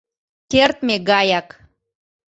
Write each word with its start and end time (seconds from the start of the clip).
—Кертме 0.51 0.95
гаяк... 1.09 1.47